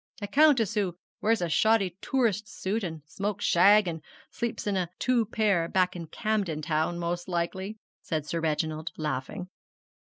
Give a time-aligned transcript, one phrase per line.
[0.19, 4.89] 'A Countess who wears a shoddy tourist suit, and smokes shag, and sleeps in a
[4.97, 9.47] two pair back in Camden Town, most likely,' said Sir Reginald, laughing.